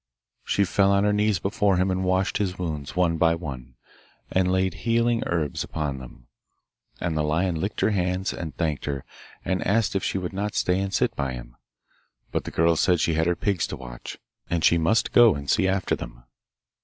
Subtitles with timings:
[0.43, 3.75] She fell on her knees before him and washed his wounds one by one,
[4.31, 6.25] and laid healing herbs upon them.
[6.99, 9.05] And the lion licked her hands and thanked her,
[9.45, 11.55] and asked if she would not stay and sit by him.
[12.31, 14.17] But the girl said she had her pigs to watch,
[14.49, 16.23] and she must go and see after them.